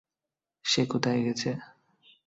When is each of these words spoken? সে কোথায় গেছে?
সে 0.65 0.81
কোথায় 0.85 1.21
গেছে? 1.25 1.49